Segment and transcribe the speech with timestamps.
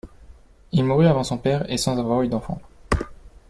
[0.71, 2.59] Il mourut avant son père, et sans avoir eu d'enfant.